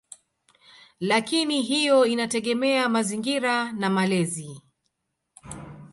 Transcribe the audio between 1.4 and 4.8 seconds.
hiyo inategemea mazingira na malezi.